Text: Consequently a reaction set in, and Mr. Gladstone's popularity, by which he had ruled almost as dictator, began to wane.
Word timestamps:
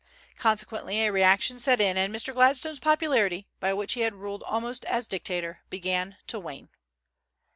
Consequently 0.35 1.01
a 1.03 1.11
reaction 1.11 1.59
set 1.59 1.79
in, 1.79 1.95
and 1.95 2.11
Mr. 2.11 2.33
Gladstone's 2.33 2.79
popularity, 2.79 3.45
by 3.59 3.71
which 3.71 3.93
he 3.93 4.01
had 4.01 4.15
ruled 4.15 4.41
almost 4.47 4.83
as 4.85 5.07
dictator, 5.07 5.59
began 5.69 6.17
to 6.25 6.39
wane. 6.39 6.69